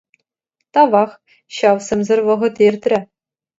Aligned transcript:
Тавах, 0.77 1.11
ҫав 1.59 1.77
сӗмсӗр 1.89 2.19
вӑхӑт 2.31 2.55
иртрӗ. 2.67 2.99